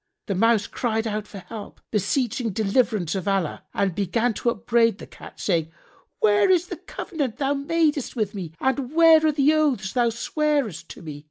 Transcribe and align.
[FN#63] 0.01 0.25
The 0.25 0.35
Mouse 0.35 0.65
cried 0.65 1.05
out 1.05 1.27
for 1.27 1.37
help, 1.37 1.79
beseeching 1.91 2.49
deliverance 2.49 3.13
of 3.13 3.27
Allah 3.27 3.63
and 3.71 3.93
began 3.93 4.33
to 4.33 4.49
upbraid 4.49 4.97
the 4.97 5.05
Cat, 5.05 5.39
saying, 5.39 5.71
"Where 6.21 6.49
is 6.49 6.69
the 6.69 6.77
covenant 6.77 7.37
thou 7.37 7.53
madest 7.53 8.15
with 8.15 8.33
me 8.33 8.53
and 8.59 8.95
where 8.95 9.23
are 9.23 9.31
the 9.31 9.53
oaths 9.53 9.93
thou 9.93 10.09
swarest 10.09 10.89
to 10.89 11.03
me? 11.03 11.19